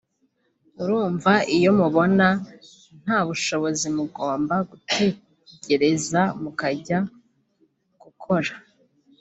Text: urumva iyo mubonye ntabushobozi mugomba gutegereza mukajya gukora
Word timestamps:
urumva 0.81 1.31
iyo 1.57 1.71
mubonye 1.79 2.29
ntabushobozi 3.03 3.87
mugomba 3.97 4.55
gutegereza 4.69 6.21
mukajya 6.41 6.99
gukora 8.01 8.53